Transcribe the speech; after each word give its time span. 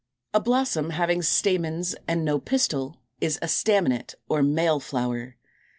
A 0.33 0.39
blossom 0.39 0.89
having 0.89 1.21
stamens 1.21 1.93
and 2.07 2.25
no 2.25 2.39
pistil 2.39 2.97
is 3.19 3.37
a 3.43 3.47
Staminate 3.47 4.15
or 4.27 4.41
Male 4.41 4.79
flower. 4.79 5.35